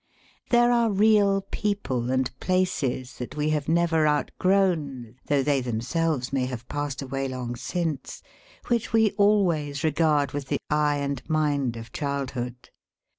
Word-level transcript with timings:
There 0.49 0.71
are 0.71 0.89
real 0.89 1.41
people 1.51 2.09
and 2.09 2.31
places 2.39 3.19
that 3.19 3.35
we 3.35 3.51
have 3.51 3.69
never 3.69 4.07
outgrown, 4.07 5.17
though 5.27 5.43
they 5.43 5.61
them 5.61 5.79
selves 5.79 6.33
may 6.33 6.47
have 6.47 6.67
passed 6.67 7.03
away 7.03 7.27
long 7.27 7.55
since: 7.55 8.23
which 8.65 8.93
we 8.93 9.11
always 9.11 9.83
regard 9.83 10.31
with 10.31 10.47
the 10.47 10.57
eye 10.71 10.97
and 10.97 11.21
mind 11.29 11.77
of 11.77 11.91
childhood. 11.93 12.71